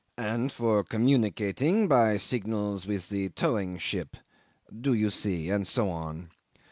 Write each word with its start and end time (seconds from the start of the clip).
"and 0.17 0.51
for 0.51 0.83
communicating 0.83 1.87
by 1.87 2.17
signals 2.17 2.87
with 2.87 3.09
the 3.09 3.29
towing 3.29 3.77
ship 3.77 4.17
do 4.81 4.93
you 4.95 5.11
see? 5.11 5.47
and 5.51 5.67
so 5.67 5.91
on. 5.91 6.31